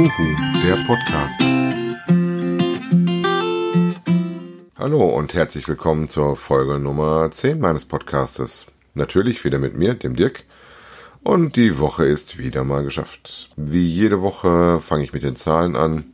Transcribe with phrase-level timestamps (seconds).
[0.00, 1.38] der Podcast.
[4.78, 8.64] Hallo und herzlich willkommen zur Folge Nummer 10 meines Podcastes.
[8.94, 10.44] Natürlich wieder mit mir, dem Dirk.
[11.22, 13.50] Und die Woche ist wieder mal geschafft.
[13.56, 16.04] Wie jede Woche fange ich mit den Zahlen an.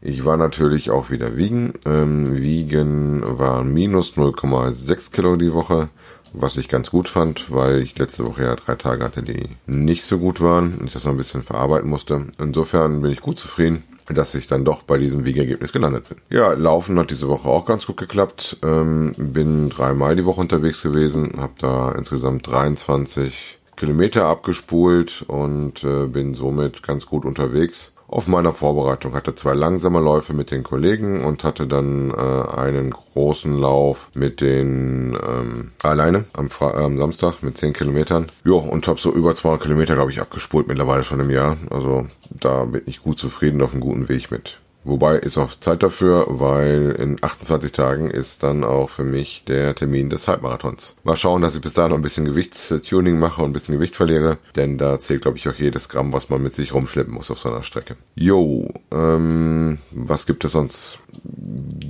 [0.00, 1.74] Ich war natürlich auch wieder wiegen.
[1.84, 5.90] Ähm, wiegen war minus 0,6 Kilo die Woche
[6.32, 10.04] was ich ganz gut fand, weil ich letzte Woche ja drei Tage hatte, die nicht
[10.04, 12.26] so gut waren und ich das noch ein bisschen verarbeiten musste.
[12.38, 16.18] Insofern bin ich gut zufrieden, dass ich dann doch bei diesem Wiegergebnis gelandet bin.
[16.30, 18.58] Ja, Laufen hat diese Woche auch ganz gut geklappt.
[18.62, 26.06] Ähm, bin dreimal die Woche unterwegs gewesen, habe da insgesamt 23 Kilometer abgespult und äh,
[26.06, 29.14] bin somit ganz gut unterwegs auf meiner Vorbereitung.
[29.14, 34.40] Hatte zwei langsame Läufe mit den Kollegen und hatte dann äh, einen großen Lauf mit
[34.40, 38.30] den ähm, alleine am, Fra äh, am Samstag mit 10 Kilometern.
[38.44, 41.56] Jo, und habe so über 200 Kilometer, glaube ich, abgespult mittlerweile schon im Jahr.
[41.70, 44.58] Also da bin ich gut zufrieden, auf einem guten Weg mit.
[44.84, 49.74] Wobei ist auch Zeit dafür, weil in 28 Tagen ist dann auch für mich der
[49.74, 50.94] Termin des Halbmarathons.
[51.04, 53.96] Mal schauen, dass ich bis dahin noch ein bisschen Gewichtstuning mache und ein bisschen Gewicht
[53.96, 57.30] verliere, denn da zählt, glaube ich, auch jedes Gramm, was man mit sich rumschleppen muss
[57.30, 57.96] auf so einer Strecke.
[58.14, 61.00] Jo, ähm, was gibt es sonst?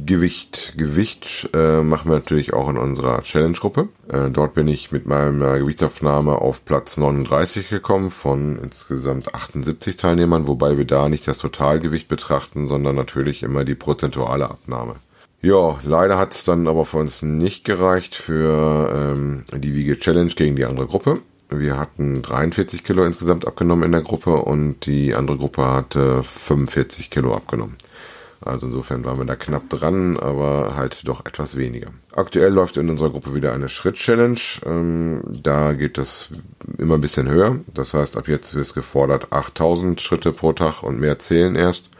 [0.09, 0.73] Gewicht.
[0.79, 3.89] Gewicht äh, machen wir natürlich auch in unserer Challenge-Gruppe.
[4.09, 10.49] Äh, dort bin ich mit meiner Gewichtsaufnahme auf Platz 39 gekommen von insgesamt 78 Teilnehmern,
[10.49, 14.97] wobei wir da nicht das Totalgewicht betrachten, sondern natürlich immer die prozentuale Abnahme.
[15.43, 20.33] Ja, leider hat es dann aber für uns nicht gereicht für ähm, die Wiege Challenge
[20.33, 21.21] gegen die andere Gruppe.
[21.51, 27.11] Wir hatten 43 Kilo insgesamt abgenommen in der Gruppe und die andere Gruppe hatte 45
[27.11, 27.77] Kilo abgenommen.
[28.41, 31.89] Also insofern waren wir da knapp dran, aber halt doch etwas weniger.
[32.13, 34.41] Aktuell läuft in unserer Gruppe wieder eine Schritt-Challenge.
[34.65, 36.31] Ähm, da geht es
[36.79, 37.59] immer ein bisschen höher.
[37.75, 41.91] Das heißt, ab jetzt ist gefordert 8000 Schritte pro Tag und mehr zählen erst.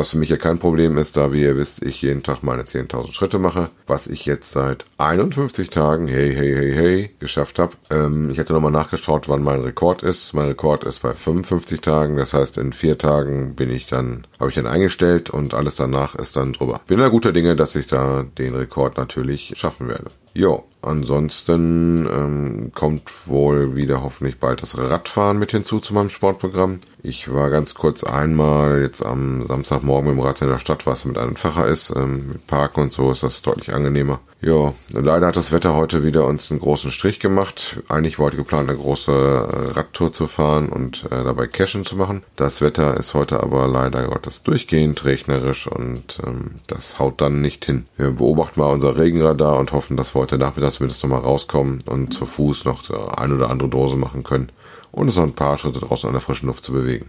[0.00, 2.62] Was für mich ja kein Problem ist, da wie ihr wisst, ich jeden Tag meine
[2.62, 7.76] 10.000 Schritte mache, was ich jetzt seit 51 Tagen, hey, hey, hey, hey, geschafft habe.
[7.90, 10.32] Ähm, ich hatte nochmal nachgeschaut, wann mein Rekord ist.
[10.32, 14.48] Mein Rekord ist bei 55 Tagen, das heißt in vier Tagen bin ich dann, habe
[14.48, 16.80] ich dann eingestellt und alles danach ist dann drüber.
[16.86, 20.10] Bin da guter Dinge, dass ich da den Rekord natürlich schaffen werde.
[20.32, 26.80] Jo, ansonsten ähm, kommt wohl wieder hoffentlich bald das Radfahren mit hinzu zu meinem Sportprogramm.
[27.02, 31.04] Ich war ganz kurz einmal jetzt am Samstagmorgen mit dem Rad in der Stadt, was
[31.04, 31.92] mit einem Facher ist.
[31.96, 34.20] Ähm, mit Parken und so ist das deutlich angenehmer.
[34.42, 37.82] Ja, leider hat das Wetter heute wieder uns einen großen Strich gemacht.
[37.88, 42.22] Eigentlich wollte geplant, eine große äh, Radtour zu fahren und äh, dabei Cashen zu machen.
[42.36, 47.66] Das Wetter ist heute aber leider Gottes durchgehend regnerisch und ähm, das haut dann nicht
[47.66, 47.86] hin.
[47.98, 52.14] Wir beobachten mal unser Regenradar und hoffen, dass wir heute Nachmittag zumindest nochmal rauskommen und
[52.14, 54.50] zu Fuß noch eine oder andere Dose machen können
[54.92, 57.06] und es noch ein paar Schritte draußen an der frischen Luft zu bewegen.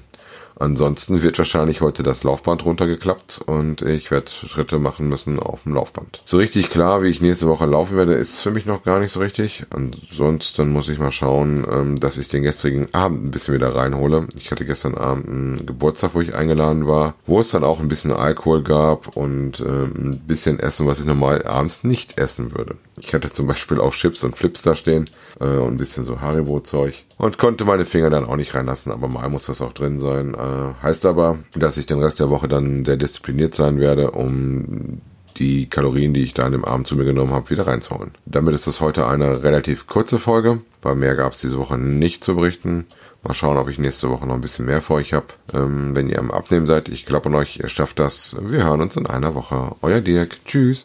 [0.61, 5.73] Ansonsten wird wahrscheinlich heute das Laufband runtergeklappt und ich werde Schritte machen müssen auf dem
[5.73, 6.21] Laufband.
[6.23, 9.11] So richtig klar, wie ich nächste Woche laufen werde, ist für mich noch gar nicht
[9.11, 9.63] so richtig.
[9.71, 14.27] Ansonsten muss ich mal schauen, ähm, dass ich den gestrigen Abend ein bisschen wieder reinhole.
[14.35, 17.87] Ich hatte gestern Abend einen Geburtstag, wo ich eingeladen war, wo es dann auch ein
[17.87, 22.75] bisschen Alkohol gab und ähm, ein bisschen Essen, was ich normal abends nicht essen würde.
[22.99, 26.21] Ich hatte zum Beispiel auch Chips und Flips da stehen äh, und ein bisschen so
[26.21, 29.99] Haribo-Zeug und konnte meine Finger dann auch nicht reinlassen, aber mal muss das auch drin
[29.99, 30.33] sein.
[30.33, 35.01] Äh, heißt aber, dass ich den Rest der Woche dann sehr diszipliniert sein werde, um
[35.37, 38.11] die Kalorien, die ich da an dem Abend zu mir genommen habe, wieder reinzuholen.
[38.25, 42.23] Damit ist das heute eine relativ kurze Folge, weil mehr gab es diese Woche nicht
[42.23, 42.85] zu berichten.
[43.23, 45.27] Mal schauen, ob ich nächste Woche noch ein bisschen mehr für euch habe.
[45.53, 48.35] Ähm, wenn ihr am Abnehmen seid, ich glaube an euch, ihr schafft das.
[48.41, 49.75] Wir hören uns in einer Woche.
[49.81, 50.37] Euer Dirk.
[50.45, 50.79] Tschüss.